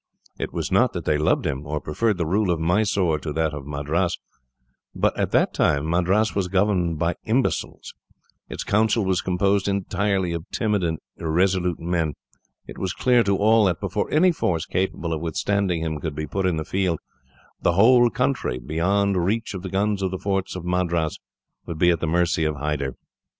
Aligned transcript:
It 0.39 0.51
was 0.51 0.71
not 0.71 0.93
that 0.93 1.05
they 1.05 1.19
loved 1.19 1.45
him, 1.45 1.67
or 1.67 1.79
preferred 1.79 2.17
the 2.17 2.25
rule 2.25 2.49
of 2.49 2.59
Mysore 2.59 3.19
to 3.19 3.31
that 3.33 3.53
of 3.53 3.67
Madras. 3.67 4.17
But 4.95 5.15
at 5.15 5.29
that 5.29 5.53
time 5.53 5.87
Madras 5.87 6.33
was 6.33 6.47
governed 6.47 6.97
by 6.97 7.13
imbeciles. 7.25 7.93
Its 8.49 8.63
Council 8.63 9.05
was 9.05 9.21
composed 9.21 9.67
entirely 9.67 10.33
of 10.33 10.49
timid 10.49 10.83
and 10.83 10.97
irresolute 11.17 11.79
men. 11.79 12.15
It 12.65 12.79
was 12.79 12.93
clear 12.93 13.21
to 13.25 13.37
all 13.37 13.65
that, 13.65 13.79
before 13.79 14.09
any 14.09 14.31
force 14.31 14.65
capable 14.65 15.13
of 15.13 15.21
withstanding 15.21 15.83
him 15.83 15.99
could 15.99 16.15
be 16.15 16.25
put 16.25 16.47
in 16.47 16.57
the 16.57 16.65
field, 16.65 16.97
the 17.61 17.73
whole 17.73 18.09
country, 18.09 18.57
beyond 18.57 19.23
reach 19.23 19.53
of 19.53 19.61
the 19.61 19.69
guns 19.69 20.01
of 20.01 20.09
the 20.09 20.17
forts 20.17 20.55
at 20.55 20.63
Madras, 20.63 21.19
would 21.67 21.77
be 21.77 21.91
at 21.91 21.99
the 21.99 22.07
mercy 22.07 22.43
of 22.43 22.55
Hyder. 22.55 22.95